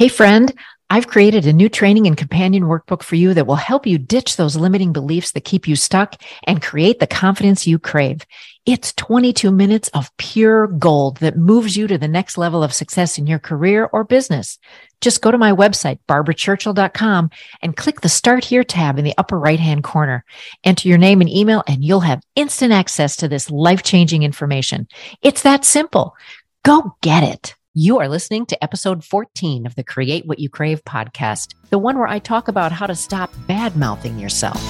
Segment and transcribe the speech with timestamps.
[0.00, 0.50] Hey, friend,
[0.88, 4.38] I've created a new training and companion workbook for you that will help you ditch
[4.38, 8.24] those limiting beliefs that keep you stuck and create the confidence you crave.
[8.64, 13.18] It's 22 minutes of pure gold that moves you to the next level of success
[13.18, 14.58] in your career or business.
[15.02, 17.28] Just go to my website, barbarachurchill.com
[17.60, 20.24] and click the start here tab in the upper right hand corner.
[20.64, 24.88] Enter your name and email and you'll have instant access to this life changing information.
[25.20, 26.16] It's that simple.
[26.64, 27.54] Go get it.
[27.74, 31.98] You are listening to episode 14 of the Create What You Crave podcast, the one
[31.98, 34.60] where I talk about how to stop bad mouthing yourself.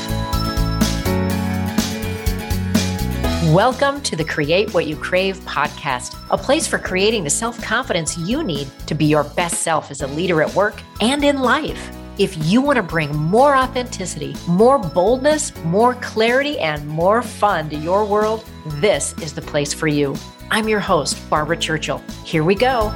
[3.55, 8.19] Welcome to the Create What You Crave podcast, a place for creating the self confidence
[8.19, 11.91] you need to be your best self as a leader at work and in life.
[12.19, 17.77] If you want to bring more authenticity, more boldness, more clarity, and more fun to
[17.77, 20.15] your world, this is the place for you.
[20.53, 22.03] I'm your host, Barbara Churchill.
[22.25, 22.89] Here we go.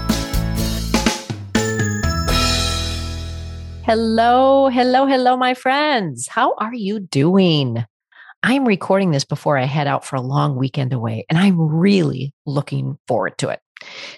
[3.84, 6.27] Hello, hello, hello, my friends.
[6.27, 7.84] How are you doing?
[8.42, 12.34] I'm recording this before I head out for a long weekend away, and I'm really
[12.44, 13.61] looking forward to it.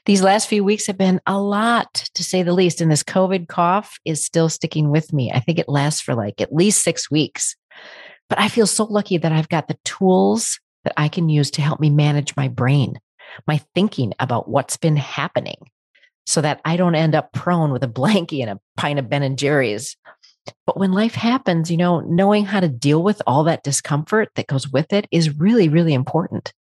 [0.07, 3.49] These last few weeks have been a lot, to say the least, and this COVID
[3.49, 5.31] cough is still sticking with me.
[5.31, 7.55] I think it lasts for like at least six weeks.
[8.31, 11.63] But I feel so lucky that I've got the tools that I can use to
[11.63, 12.99] help me manage my brain
[13.47, 15.71] my thinking about what's been happening
[16.27, 19.23] so that I don't end up prone with a blankie and a pint of Ben
[19.23, 19.97] and Jerry's.
[20.65, 24.47] But when life happens, you know, knowing how to deal with all that discomfort that
[24.47, 26.53] goes with it is really, really important.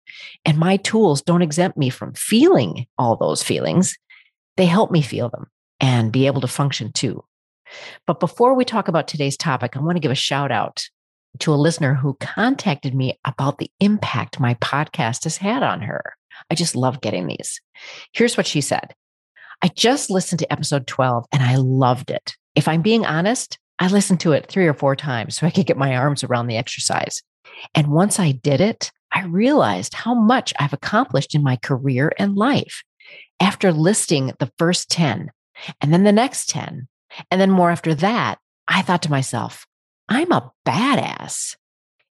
[0.45, 3.97] And my tools don't exempt me from feeling all those feelings.
[4.57, 5.49] They help me feel them
[5.81, 7.25] and be able to function too.
[8.07, 10.89] But before we talk about today's topic, I want to give a shout out
[11.41, 16.15] to a listener who contacted me about the impact my podcast has had on her.
[16.51, 17.61] I just love getting these.
[18.13, 18.95] Here's what she said
[19.63, 22.35] I just listened to episode 12 and I loved it.
[22.55, 25.67] If I'm being honest, I listened to it three or four times so I could
[25.67, 27.23] get my arms around the exercise.
[27.75, 32.37] And once I did it, I realized how much I've accomplished in my career and
[32.37, 32.83] life.
[33.41, 35.31] After listing the first 10
[35.81, 36.89] and then the next 10,
[37.31, 39.67] and then more after that, I thought to myself,
[40.09, 41.57] I'm a badass.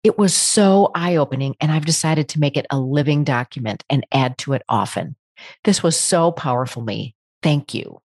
[0.04, 4.04] It was so eye opening, and I've decided to make it a living document and
[4.10, 5.14] add to it often.
[5.62, 7.14] This was so powerful me.
[7.40, 8.00] Thank you.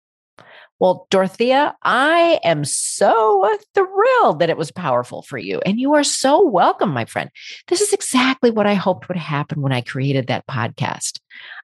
[0.79, 5.59] Well, Dorothea, I am so thrilled that it was powerful for you.
[5.65, 7.31] And you are so welcome, my friend.
[7.69, 11.19] This is exactly what I hoped would happen when I created that podcast.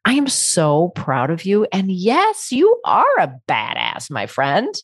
[0.07, 1.67] I am so proud of you.
[1.73, 4.75] And yes, you are a badass, my friend.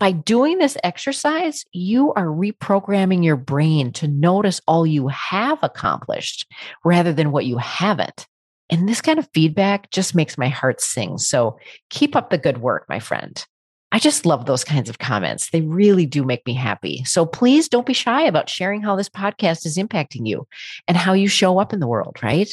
[0.00, 6.46] By doing this exercise, you are reprogramming your brain to notice all you have accomplished
[6.84, 8.26] rather than what you haven't.
[8.70, 11.18] And this kind of feedback just makes my heart sing.
[11.18, 11.58] So
[11.90, 13.44] keep up the good work, my friend.
[13.92, 15.50] I just love those kinds of comments.
[15.50, 17.04] They really do make me happy.
[17.04, 20.48] So please don't be shy about sharing how this podcast is impacting you
[20.88, 22.52] and how you show up in the world, right?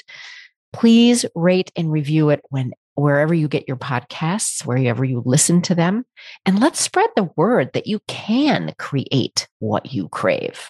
[0.72, 5.76] Please rate and review it when wherever you get your podcasts, wherever you listen to
[5.76, 6.06] them.
[6.46, 10.70] And let's spread the word that you can create what you crave.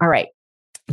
[0.00, 0.28] All right.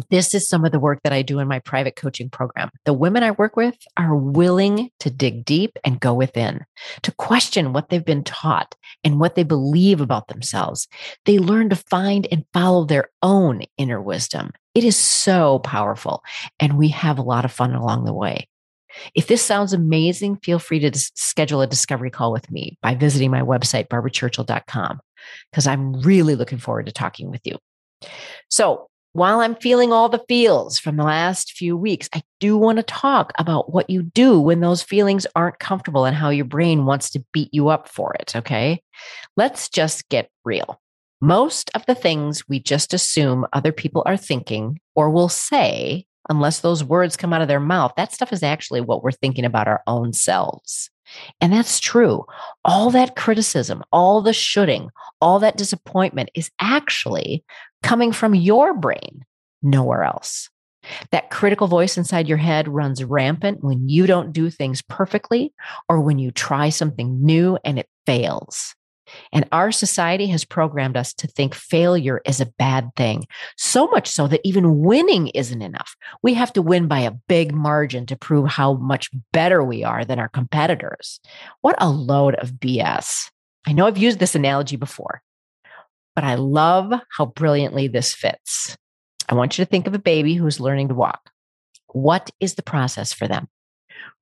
[0.09, 2.71] This is some of the work that I do in my private coaching program.
[2.85, 6.61] The women I work with are willing to dig deep and go within,
[7.03, 8.73] to question what they've been taught
[9.03, 10.87] and what they believe about themselves.
[11.25, 14.53] They learn to find and follow their own inner wisdom.
[14.73, 16.23] It is so powerful,
[16.59, 18.47] and we have a lot of fun along the way.
[19.15, 23.31] If this sounds amazing, feel free to schedule a discovery call with me by visiting
[23.31, 24.99] my website, barbarachurchill.com,
[25.51, 27.57] because I'm really looking forward to talking with you.
[28.49, 32.77] So, while I'm feeling all the feels from the last few weeks, I do want
[32.77, 36.85] to talk about what you do when those feelings aren't comfortable and how your brain
[36.85, 38.35] wants to beat you up for it.
[38.35, 38.81] Okay.
[39.37, 40.81] Let's just get real.
[41.21, 46.59] Most of the things we just assume other people are thinking or will say unless
[46.59, 49.67] those words come out of their mouth, that stuff is actually what we're thinking about
[49.67, 50.89] our own selves.
[51.41, 52.25] And that's true.
[52.65, 54.89] All that criticism, all the shooting,
[55.21, 57.43] all that disappointment is actually
[57.81, 59.25] coming from your brain,
[59.61, 60.49] nowhere else.
[61.11, 65.53] That critical voice inside your head runs rampant when you don't do things perfectly
[65.87, 68.75] or when you try something new and it fails.
[69.31, 73.25] And our society has programmed us to think failure is a bad thing,
[73.57, 75.95] so much so that even winning isn't enough.
[76.21, 80.05] We have to win by a big margin to prove how much better we are
[80.05, 81.19] than our competitors.
[81.61, 83.29] What a load of BS.
[83.65, 85.21] I know I've used this analogy before,
[86.15, 88.77] but I love how brilliantly this fits.
[89.29, 91.29] I want you to think of a baby who's learning to walk.
[91.87, 93.47] What is the process for them?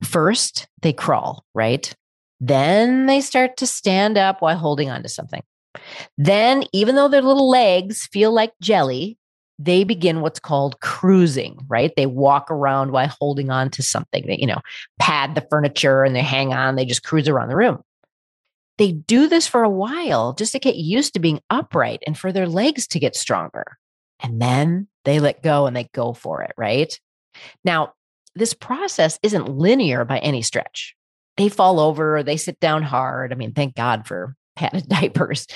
[0.04, 1.94] First, they crawl, right?
[2.42, 5.44] Then they start to stand up while holding on to something.
[6.18, 9.18] Then, even though their little legs feel like jelly,
[9.60, 11.94] they begin what's called cruising, right?
[11.96, 14.26] They walk around while holding on to something.
[14.26, 14.60] They, you know,
[15.00, 17.82] pad the furniture and they hang on, they just cruise around the room.
[18.80, 22.32] They do this for a while just to get used to being upright and for
[22.32, 23.78] their legs to get stronger.
[24.20, 27.00] And then they let go and they go for it, right?
[27.64, 27.94] Now,
[28.34, 30.96] this process isn't linear by any stretch.
[31.38, 33.32] They fall over or they sit down hard.
[33.32, 35.48] I mean, thank God for padded diapers.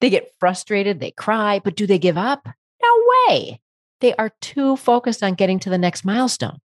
[0.00, 2.48] They get frustrated, they cry, but do they give up?
[2.82, 3.60] No way.
[4.00, 6.58] They are too focused on getting to the next milestone.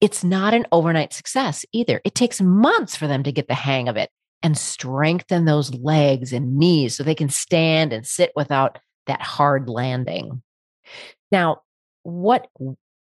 [0.00, 2.00] It's not an overnight success either.
[2.04, 4.10] It takes months for them to get the hang of it
[4.42, 9.68] and strengthen those legs and knees so they can stand and sit without that hard
[9.68, 10.42] landing.
[11.30, 11.62] Now,
[12.02, 12.48] what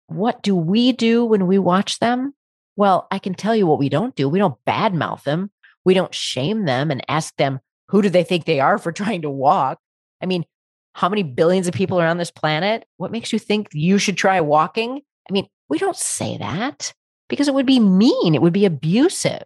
[0.07, 2.33] what do we do when we watch them?
[2.75, 4.27] Well, I can tell you what we don't do.
[4.27, 5.51] We don't badmouth them.
[5.85, 7.59] We don't shame them and ask them,
[7.89, 9.79] who do they think they are for trying to walk?
[10.21, 10.45] I mean,
[10.93, 12.85] how many billions of people are on this planet?
[12.97, 15.01] What makes you think you should try walking?
[15.29, 16.93] I mean, we don't say that
[17.29, 19.43] because it would be mean, it would be abusive.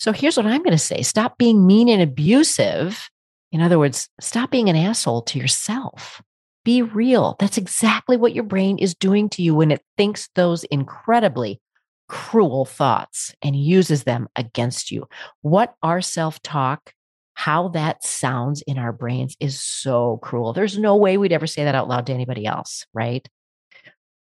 [0.00, 3.08] So here's what I'm going to say stop being mean and abusive.
[3.50, 6.20] In other words, stop being an asshole to yourself.
[6.64, 7.36] Be real.
[7.38, 11.60] That's exactly what your brain is doing to you when it thinks those incredibly
[12.08, 15.08] cruel thoughts and uses them against you.
[15.42, 16.92] What our self talk,
[17.34, 20.52] how that sounds in our brains is so cruel.
[20.52, 23.28] There's no way we'd ever say that out loud to anybody else, right?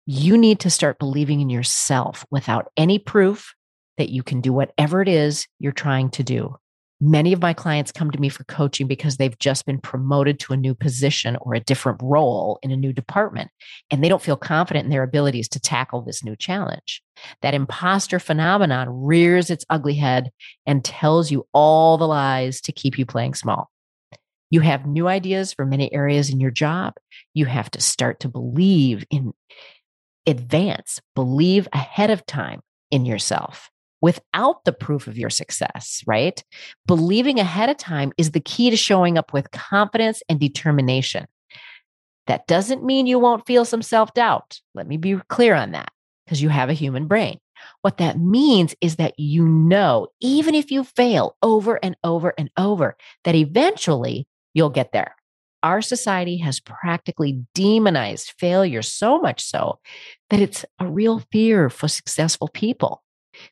[0.05, 3.53] You need to start believing in yourself without any proof
[3.97, 6.55] that you can do whatever it is you're trying to do.
[6.99, 10.53] Many of my clients come to me for coaching because they've just been promoted to
[10.53, 13.51] a new position or a different role in a new department,
[13.91, 17.03] and they don't feel confident in their abilities to tackle this new challenge.
[17.43, 20.31] That imposter phenomenon rears its ugly head
[20.65, 23.69] and tells you all the lies to keep you playing small.
[24.49, 26.95] You have new ideas for many areas in your job.
[27.35, 29.33] You have to start to believe in
[30.25, 33.69] advance, believe ahead of time in yourself
[34.01, 36.43] without the proof of your success, right?
[36.85, 41.27] Believing ahead of time is the key to showing up with confidence and determination.
[42.27, 44.59] That doesn't mean you won't feel some self doubt.
[44.75, 45.91] Let me be clear on that
[46.25, 47.39] because you have a human brain.
[47.81, 52.51] What that means is that you know, even if you fail over and over and
[52.57, 55.15] over, that eventually you'll get there.
[55.63, 59.79] Our society has practically demonized failure so much so
[60.29, 63.03] that it's a real fear for successful people.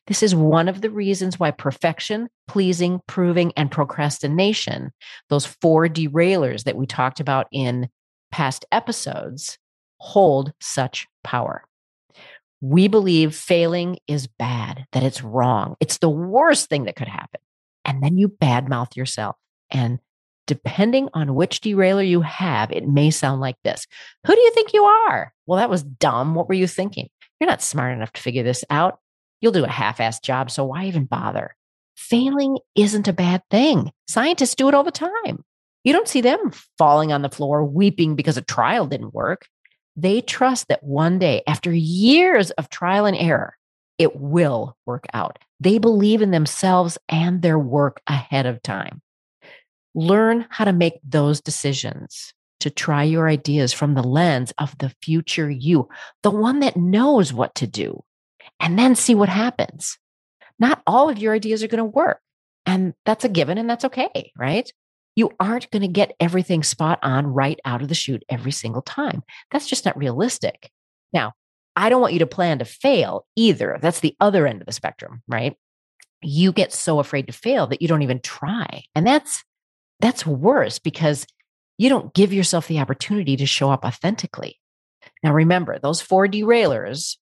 [0.06, 4.92] This is one of the reasons why perfection, pleasing, proving, and procrastination,
[5.28, 7.88] those four derailers that we talked about in
[8.30, 9.58] past episodes,
[9.98, 11.64] hold such power.
[12.60, 15.76] We believe failing is bad, that it's wrong.
[15.80, 17.40] It's the worst thing that could happen.
[17.84, 19.36] And then you badmouth yourself.
[19.70, 19.98] And
[20.46, 23.86] depending on which derailer you have, it may sound like this
[24.26, 25.32] Who do you think you are?
[25.46, 26.34] Well, that was dumb.
[26.34, 27.08] What were you thinking?
[27.40, 28.98] You're not smart enough to figure this out.
[29.40, 30.50] You'll do a half assed job.
[30.50, 31.54] So why even bother?
[31.96, 33.90] Failing isn't a bad thing.
[34.08, 35.44] Scientists do it all the time.
[35.84, 39.46] You don't see them falling on the floor weeping because a trial didn't work.
[39.96, 43.56] They trust that one day, after years of trial and error,
[43.98, 45.38] it will work out.
[45.58, 49.00] They believe in themselves and their work ahead of time.
[49.94, 54.92] Learn how to make those decisions to try your ideas from the lens of the
[55.02, 55.88] future you,
[56.22, 58.02] the one that knows what to do,
[58.60, 59.98] and then see what happens.
[60.58, 62.20] Not all of your ideas are going to work.
[62.64, 64.70] And that's a given, and that's okay, right?
[65.14, 68.82] You aren't going to get everything spot on right out of the chute every single
[68.82, 69.22] time.
[69.50, 70.70] That's just not realistic.
[71.12, 71.32] Now,
[71.76, 73.78] I don't want you to plan to fail either.
[73.80, 75.56] That's the other end of the spectrum, right?
[76.22, 78.84] You get so afraid to fail that you don't even try.
[78.94, 79.44] And that's
[80.00, 81.26] that's worse because
[81.78, 84.58] you don't give yourself the opportunity to show up authentically.
[85.22, 87.16] Now remember, those four derailers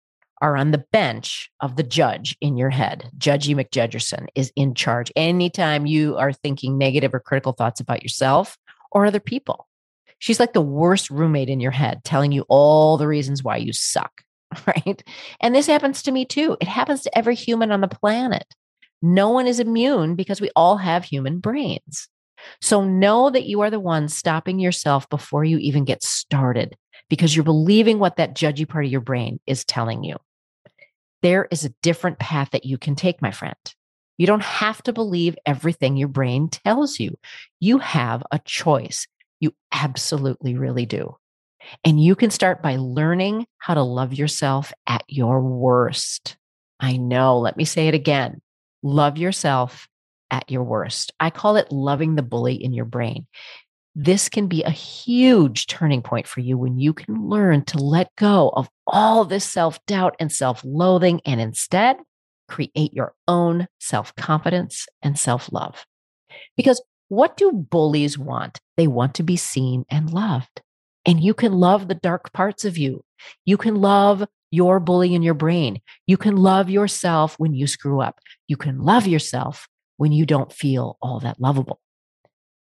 [0.41, 3.09] are on the bench of the judge in your head.
[3.17, 8.57] Judgy McJudgerson is in charge anytime you are thinking negative or critical thoughts about yourself
[8.91, 9.67] or other people.
[10.19, 13.71] She's like the worst roommate in your head, telling you all the reasons why you
[13.71, 14.23] suck,
[14.67, 15.03] right?
[15.39, 16.57] And this happens to me too.
[16.59, 18.45] It happens to every human on the planet.
[19.01, 22.07] No one is immune because we all have human brains.
[22.59, 26.75] So know that you are the one stopping yourself before you even get started
[27.09, 30.17] because you're believing what that judgy part of your brain is telling you
[31.21, 33.55] there is a different path that you can take, my friend.
[34.17, 37.17] You don't have to believe everything your brain tells you.
[37.59, 39.07] You have a choice.
[39.39, 41.15] You absolutely really do.
[41.83, 46.37] And you can start by learning how to love yourself at your worst.
[46.79, 47.39] I know.
[47.39, 48.41] Let me say it again
[48.83, 49.87] love yourself
[50.31, 51.13] at your worst.
[51.19, 53.27] I call it loving the bully in your brain.
[53.95, 58.15] This can be a huge turning point for you when you can learn to let
[58.15, 61.97] go of all this self doubt and self loathing and instead
[62.47, 65.85] create your own self confidence and self love.
[66.55, 68.59] Because what do bullies want?
[68.77, 70.61] They want to be seen and loved.
[71.05, 73.03] And you can love the dark parts of you.
[73.43, 75.81] You can love your bully in your brain.
[76.07, 78.19] You can love yourself when you screw up.
[78.47, 79.67] You can love yourself
[79.97, 81.81] when you don't feel all that lovable.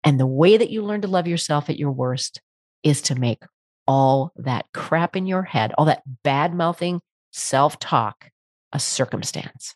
[0.05, 2.41] And the way that you learn to love yourself at your worst
[2.83, 3.43] is to make
[3.87, 7.01] all that crap in your head, all that bad mouthing
[7.33, 8.31] self talk,
[8.73, 9.75] a circumstance.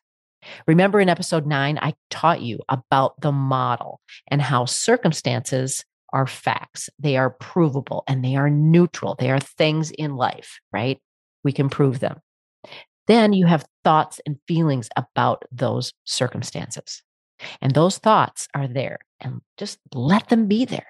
[0.67, 6.91] Remember in episode nine, I taught you about the model and how circumstances are facts.
[6.99, 9.17] They are provable and they are neutral.
[9.19, 10.99] They are things in life, right?
[11.45, 12.21] We can prove them.
[13.07, 17.03] Then you have thoughts and feelings about those circumstances.
[17.61, 20.87] And those thoughts are there and just let them be there.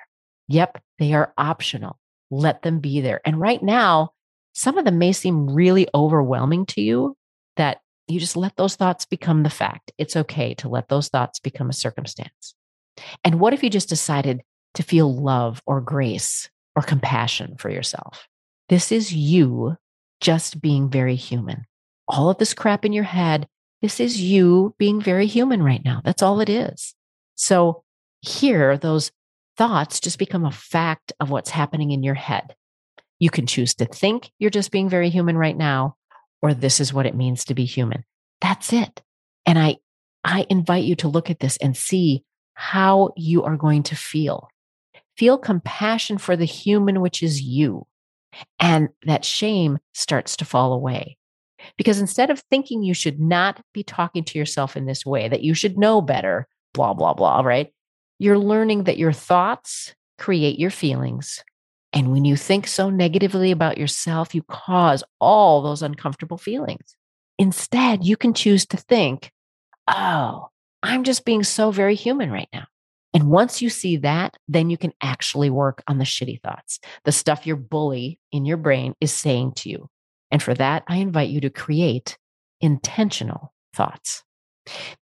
[0.48, 1.98] Yep, they are optional.
[2.30, 3.20] Let them be there.
[3.24, 4.10] And right now,
[4.54, 7.16] some of them may seem really overwhelming to you
[7.56, 9.92] that you just let those thoughts become the fact.
[9.98, 12.54] It's okay to let those thoughts become a circumstance.
[13.24, 14.42] And what if you just decided
[14.74, 18.28] to feel love or grace or compassion for yourself?
[18.68, 19.76] This is you
[20.20, 21.64] just being very human.
[22.08, 23.48] All of this crap in your head,
[23.80, 26.00] this is you being very human right now.
[26.04, 26.94] That's all it is.
[27.34, 27.84] So
[28.22, 29.12] here, those
[29.56, 32.54] thoughts just become a fact of what's happening in your head.
[33.18, 35.96] You can choose to think you're just being very human right now,
[36.40, 38.04] or this is what it means to be human.
[38.40, 39.02] That's it.
[39.46, 39.76] And I,
[40.24, 42.24] I invite you to look at this and see
[42.54, 44.48] how you are going to feel.
[45.16, 47.86] Feel compassion for the human, which is you.
[48.58, 51.18] And that shame starts to fall away.
[51.76, 55.42] Because instead of thinking you should not be talking to yourself in this way, that
[55.42, 57.72] you should know better, blah, blah, blah, right?
[58.22, 61.42] You're learning that your thoughts create your feelings
[61.92, 66.96] and when you think so negatively about yourself, you cause all those uncomfortable feelings.
[67.38, 69.30] Instead, you can choose to think,
[69.88, 70.48] oh,
[70.82, 72.64] I'm just being so very human right now.
[73.14, 77.12] And once you see that, then you can actually work on the shitty thoughts, the
[77.12, 79.90] stuff your bully in your brain is saying to you.
[80.30, 82.16] And for that, I invite you to create
[82.62, 84.22] intentional thoughts.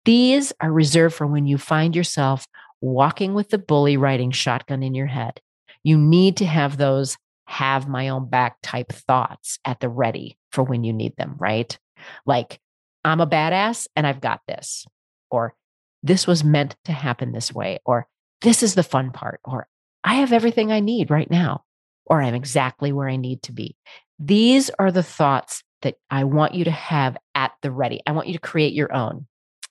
[0.05, 2.47] These are reserved for when you find yourself
[2.81, 5.41] walking with the bully riding shotgun in your head
[5.87, 7.17] you need to have those
[7.47, 11.79] have my own back type thoughts at the ready for when you need them, right?
[12.27, 12.59] Like,
[13.05, 14.85] I'm a badass and I've got this,
[15.31, 15.55] or
[16.03, 18.09] this was meant to happen this way, or
[18.43, 19.69] this is the fun part, or
[20.03, 21.63] I have everything I need right now,
[22.05, 23.77] or I'm exactly where I need to be.
[24.19, 28.01] These are the thoughts that I want you to have at the ready.
[28.09, 29.27] I want you to create your own.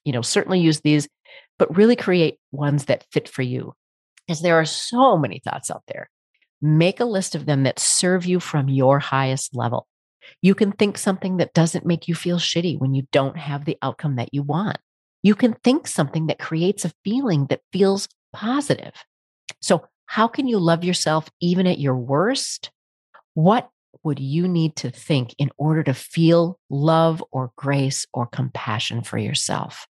[0.05, 1.09] You know, certainly use these,
[1.57, 3.74] but really create ones that fit for you
[4.25, 6.09] because there are so many thoughts out there.
[6.62, 9.88] Make a list of them that serve you from your highest level.
[10.41, 13.77] You can think something that doesn't make you feel shitty when you don't have the
[13.81, 14.77] outcome that you want.
[15.21, 18.93] You can think something that creates a feeling that feels positive.
[19.62, 22.69] So, how can you love yourself even at your worst?
[23.33, 23.69] What
[24.03, 29.17] would you need to think in order to feel love or grace or compassion for
[29.17, 29.88] yourself?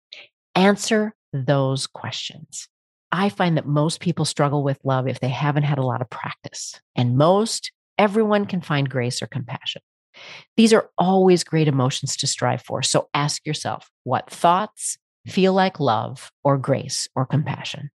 [0.56, 2.68] Answer those questions.
[3.12, 6.10] I find that most people struggle with love if they haven't had a lot of
[6.10, 6.80] practice.
[6.96, 9.82] And most, everyone can find grace or compassion.
[10.58, 12.82] These are always great emotions to strive for.
[12.82, 14.98] So ask yourself what thoughts
[15.28, 17.90] feel like love or grace or compassion?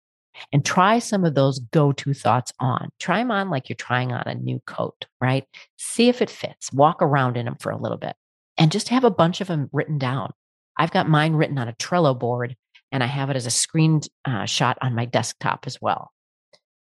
[0.51, 2.89] And try some of those go to thoughts on.
[2.99, 5.45] Try them on like you're trying on a new coat, right?
[5.77, 6.73] See if it fits.
[6.73, 8.15] Walk around in them for a little bit
[8.57, 10.31] and just have a bunch of them written down.
[10.77, 12.55] I've got mine written on a Trello board
[12.95, 16.13] and I have it as a screen uh, shot on my desktop as well.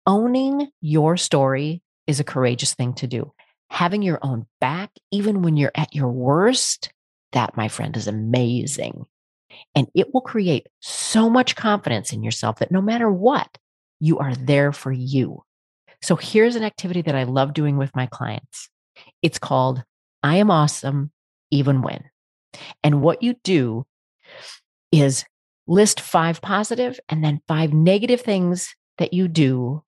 [0.05, 3.33] Owning your story is a courageous thing to do.
[3.71, 6.93] Having your own back, even when you're at your worst,
[7.31, 9.07] that, my friend, is amazing.
[9.73, 13.57] And it will create so much confidence in yourself that no matter what,
[13.99, 15.43] you are there for you.
[16.03, 18.69] So here's an activity that I love doing with my clients.
[19.23, 19.83] It's called
[20.21, 21.11] I Am Awesome
[21.49, 22.03] Even When.
[22.83, 23.87] And what you do
[24.91, 25.25] is
[25.67, 29.83] list five positive and then five negative things that you do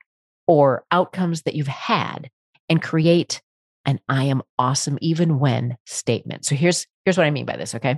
[0.47, 2.29] or outcomes that you've had
[2.67, 3.41] and create
[3.85, 6.45] an I am awesome even when statement.
[6.45, 7.97] So here's here's what I mean by this, okay?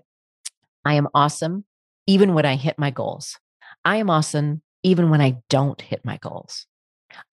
[0.85, 1.65] I am awesome
[2.07, 3.37] even when I hit my goals.
[3.83, 6.67] I am awesome even when I don't hit my goals.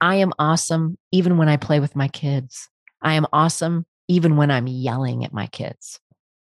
[0.01, 2.69] I am awesome even when I play with my kids.
[3.01, 6.01] I am awesome even when I'm yelling at my kids.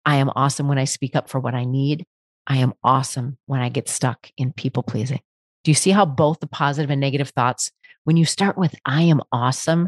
[0.05, 2.05] I am awesome when I speak up for what I need
[2.47, 5.21] I am awesome when I get stuck in people pleasing.
[5.63, 7.71] Do you see how both the positive and negative thoughts,
[8.03, 9.87] when you start with, I am awesome,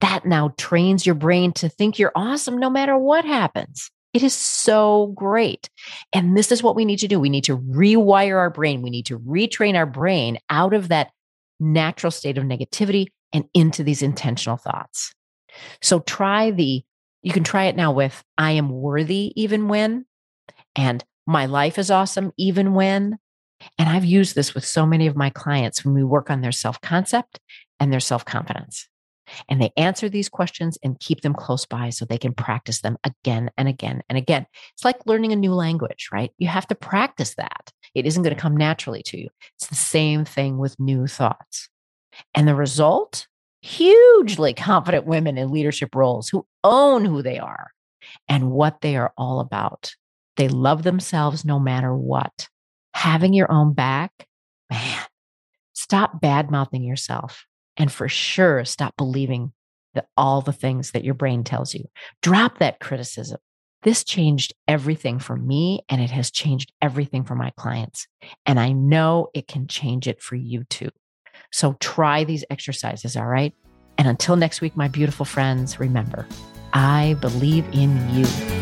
[0.00, 3.90] that now trains your brain to think you're awesome no matter what happens.
[4.12, 5.70] It is so great.
[6.12, 7.18] And this is what we need to do.
[7.18, 8.82] We need to rewire our brain.
[8.82, 11.10] We need to retrain our brain out of that
[11.60, 15.14] natural state of negativity and into these intentional thoughts.
[15.80, 16.82] So try the,
[17.22, 20.04] you can try it now with, I am worthy even when,
[20.74, 23.18] and my life is awesome even when.
[23.78, 26.52] And I've used this with so many of my clients when we work on their
[26.52, 27.38] self concept
[27.78, 28.88] and their self confidence.
[29.48, 32.98] And they answer these questions and keep them close by so they can practice them
[33.04, 34.46] again and again and again.
[34.74, 36.32] It's like learning a new language, right?
[36.38, 37.72] You have to practice that.
[37.94, 39.28] It isn't going to come naturally to you.
[39.56, 41.68] It's the same thing with new thoughts.
[42.34, 43.26] And the result
[43.62, 47.70] hugely confident women in leadership roles who own who they are
[48.28, 49.94] and what they are all about.
[50.36, 52.48] They love themselves no matter what.
[52.94, 54.26] Having your own back,
[54.70, 55.00] man,
[55.72, 57.46] stop bad mouthing yourself.
[57.76, 59.52] And for sure, stop believing
[59.94, 61.84] that all the things that your brain tells you.
[62.22, 63.38] Drop that criticism.
[63.82, 68.06] This changed everything for me and it has changed everything for my clients.
[68.46, 70.90] And I know it can change it for you too.
[71.50, 73.52] So try these exercises, all right?
[73.98, 76.26] And until next week, my beautiful friends, remember,
[76.72, 78.61] I believe in you.